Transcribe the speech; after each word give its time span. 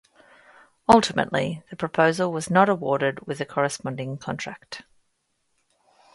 Ultimately, 0.89 1.61
the 1.69 1.75
proposal 1.75 2.31
was 2.31 2.49
not 2.49 2.67
awarded 2.67 3.27
with 3.27 3.39
a 3.39 3.45
corresponding 3.45 4.17
contract. 4.17 4.81